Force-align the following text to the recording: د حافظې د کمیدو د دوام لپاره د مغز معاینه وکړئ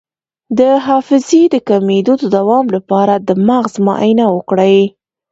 د 0.59 0.61
حافظې 0.85 1.43
د 1.53 1.55
کمیدو 1.69 2.13
د 2.19 2.23
دوام 2.35 2.65
لپاره 2.75 3.13
د 3.27 3.29
مغز 3.47 3.73
معاینه 3.85 4.25
وکړئ 4.35 4.77